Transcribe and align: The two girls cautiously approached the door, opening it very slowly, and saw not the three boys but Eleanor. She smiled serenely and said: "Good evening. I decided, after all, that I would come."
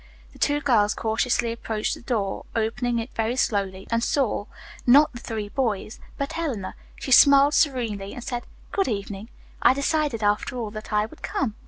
The 0.33 0.39
two 0.39 0.61
girls 0.61 0.95
cautiously 0.95 1.51
approached 1.51 1.93
the 1.93 2.01
door, 2.01 2.47
opening 2.55 2.97
it 2.97 3.11
very 3.13 3.35
slowly, 3.35 3.85
and 3.91 4.03
saw 4.03 4.45
not 4.87 5.13
the 5.13 5.19
three 5.19 5.47
boys 5.49 5.99
but 6.17 6.39
Eleanor. 6.39 6.73
She 6.95 7.11
smiled 7.11 7.53
serenely 7.53 8.15
and 8.15 8.23
said: 8.23 8.47
"Good 8.71 8.87
evening. 8.87 9.29
I 9.61 9.75
decided, 9.75 10.23
after 10.23 10.57
all, 10.57 10.71
that 10.71 10.91
I 10.91 11.05
would 11.05 11.21
come." 11.21 11.53